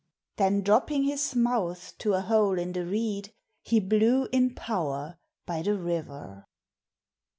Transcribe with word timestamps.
Then 0.37 0.61
dropping 0.63 1.03
his 1.03 1.35
mouth 1.35 1.93
to 1.99 2.15
a 2.15 2.21
hole 2.21 2.57
in 2.57 2.71
the 2.71 2.87
reed, 2.87 3.31
He 3.61 3.79
blew 3.79 4.27
in 4.31 4.55
power 4.55 5.19
by 5.45 5.61
the 5.61 5.77
river. 5.77 6.47